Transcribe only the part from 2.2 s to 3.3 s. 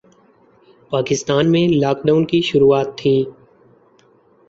کی شروعات تھیں